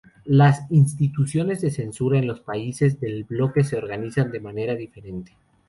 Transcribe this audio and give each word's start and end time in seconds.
Las 0.25 0.61
instituciones 0.71 1.61
de 1.61 1.69
censura 1.69 2.17
en 2.17 2.25
los 2.25 2.39
países 2.39 2.99
del 2.99 3.23
Bloque 3.23 3.63
se 3.63 3.77
organizaron 3.77 4.31
de 4.31 4.39
manera 4.39 4.73
diferente. 4.73 5.37